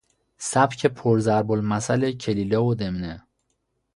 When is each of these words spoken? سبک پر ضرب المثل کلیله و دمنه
سبک 0.37 0.85
پر 0.85 1.19
ضرب 1.19 1.51
المثل 1.51 2.11
کلیله 2.11 2.57
و 2.57 2.75
دمنه 2.75 3.27